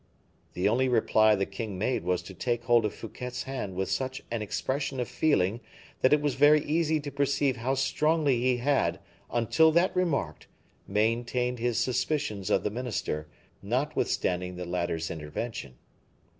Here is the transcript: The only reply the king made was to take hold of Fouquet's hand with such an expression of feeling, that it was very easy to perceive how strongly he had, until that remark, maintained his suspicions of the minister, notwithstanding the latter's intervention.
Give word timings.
The 0.53 0.67
only 0.67 0.89
reply 0.89 1.35
the 1.35 1.45
king 1.45 1.77
made 1.77 2.03
was 2.03 2.23
to 2.23 2.33
take 2.33 2.63
hold 2.63 2.85
of 2.85 2.93
Fouquet's 2.95 3.43
hand 3.43 3.75
with 3.75 3.87
such 3.91 4.23
an 4.31 4.41
expression 4.41 4.99
of 4.99 5.07
feeling, 5.07 5.59
that 6.01 6.11
it 6.11 6.21
was 6.21 6.33
very 6.33 6.65
easy 6.65 6.99
to 6.99 7.11
perceive 7.11 7.57
how 7.57 7.75
strongly 7.75 8.41
he 8.41 8.57
had, 8.57 8.99
until 9.29 9.71
that 9.73 9.95
remark, 9.95 10.47
maintained 10.87 11.59
his 11.59 11.77
suspicions 11.77 12.49
of 12.49 12.63
the 12.63 12.71
minister, 12.71 13.27
notwithstanding 13.61 14.55
the 14.55 14.65
latter's 14.65 15.11
intervention. 15.11 15.75